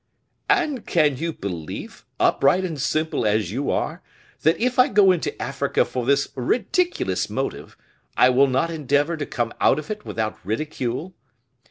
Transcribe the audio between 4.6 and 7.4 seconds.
I go into Africa for this ridiculous